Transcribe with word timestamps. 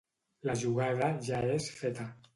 La 0.49 0.55
jugada 0.61 1.11
ja 1.29 1.43
és 1.59 1.71
feta. 1.83 2.13